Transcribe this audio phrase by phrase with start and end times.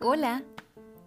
[0.00, 0.42] Hola,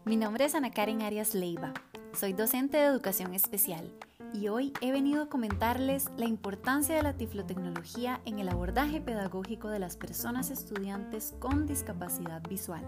[0.06, 1.74] mi nombre es Ana Karen Arias Leiva.
[2.14, 3.92] Soy docente de educación especial
[4.34, 9.68] y hoy he venido a comentarles la importancia de la tiflotecnología en el abordaje pedagógico
[9.68, 12.86] de las personas estudiantes con discapacidad visual.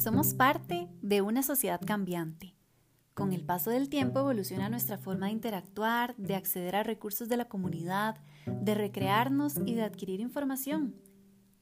[0.00, 2.54] Somos parte de una sociedad cambiante.
[3.12, 7.36] Con el paso del tiempo evoluciona nuestra forma de interactuar, de acceder a recursos de
[7.36, 8.16] la comunidad,
[8.46, 10.94] de recrearnos y de adquirir información.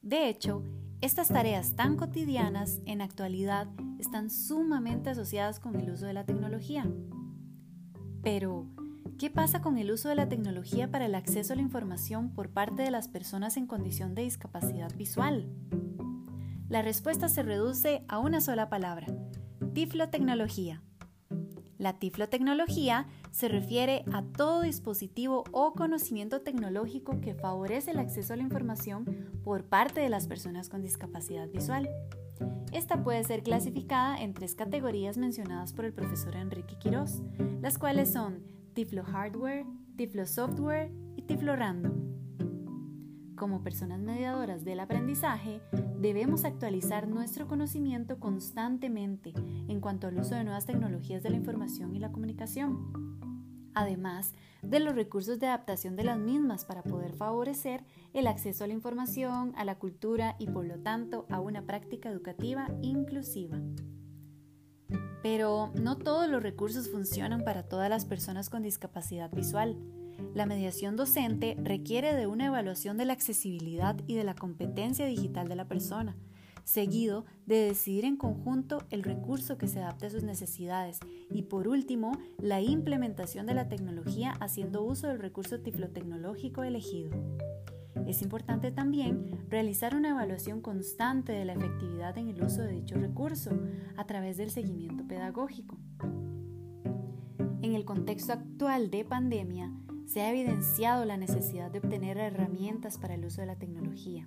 [0.03, 0.63] De hecho,
[1.01, 3.67] estas tareas tan cotidianas en actualidad
[3.99, 6.89] están sumamente asociadas con el uso de la tecnología.
[8.23, 8.69] Pero,
[9.19, 12.51] ¿qué pasa con el uso de la tecnología para el acceso a la información por
[12.51, 15.51] parte de las personas en condición de discapacidad visual?
[16.69, 19.07] La respuesta se reduce a una sola palabra,
[19.73, 20.83] tiflotecnología.
[21.79, 28.37] La tiflotecnología se refiere a todo dispositivo o conocimiento tecnológico que favorece el acceso a
[28.37, 29.07] la información
[29.43, 31.89] por parte de las personas con discapacidad visual.
[32.73, 37.23] Esta puede ser clasificada en tres categorías mencionadas por el profesor Enrique Quirós,
[37.63, 38.43] las cuales son
[38.75, 39.65] Tiflo Hardware,
[39.97, 42.08] Tiflo Software y Tiflo Random.
[43.39, 45.61] Como personas mediadoras del aprendizaje,
[45.97, 49.33] debemos actualizar nuestro conocimiento constantemente
[49.69, 54.81] en cuanto al uso de nuevas tecnologías de la información y la comunicación, además de
[54.81, 59.53] los recursos de adaptación de las mismas para poder favorecer el acceso a la información,
[59.57, 63.61] a la cultura y por lo tanto a una práctica educativa inclusiva.
[65.23, 69.77] Pero no todos los recursos funcionan para todas las personas con discapacidad visual.
[70.35, 75.49] La mediación docente requiere de una evaluación de la accesibilidad y de la competencia digital
[75.49, 76.17] de la persona,
[76.65, 81.67] seguido de decidir en conjunto el recurso que se adapte a sus necesidades y por
[81.67, 87.11] último la implementación de la tecnología haciendo uso del recurso tiflotecnológico elegido.
[88.07, 92.97] Es importante también realizar una evaluación constante de la efectividad en el uso de dicho
[92.97, 93.51] recurso
[93.97, 95.79] a través del seguimiento pedagógico.
[97.61, 99.73] En el contexto actual de pandemia,
[100.09, 104.27] se ha evidenciado la necesidad de obtener herramientas para el uso de la tecnología,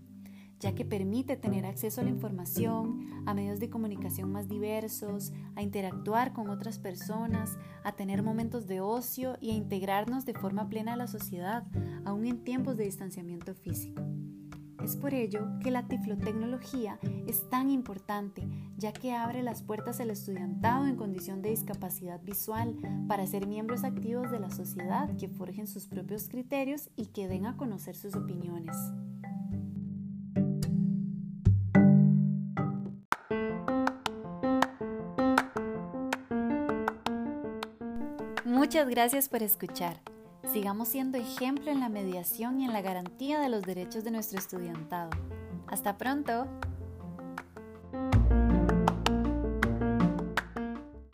[0.60, 5.64] ya que permite tener acceso a la información, a medios de comunicación más diversos, a
[5.64, 10.94] interactuar con otras personas, a tener momentos de ocio y a integrarnos de forma plena
[10.94, 11.66] a la sociedad,
[12.06, 14.04] aún en tiempos de distanciamiento físico.
[14.84, 18.48] Es por ello que la tiflotecnología es tan importante,
[18.78, 22.76] ya que abre las puertas al estudiantado en condición de discapacidad visual
[23.08, 27.46] para ser miembros activos de la sociedad que forjen sus propios criterios y que den
[27.46, 28.76] a conocer sus opiniones.
[38.46, 40.02] Muchas gracias por escuchar.
[40.52, 44.40] Sigamos siendo ejemplo en la mediación y en la garantía de los derechos de nuestro
[44.40, 45.12] estudiantado.
[45.68, 46.48] Hasta pronto.